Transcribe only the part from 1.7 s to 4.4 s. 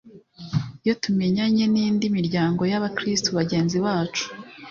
n indi miryango y abakristo bagenzi bacu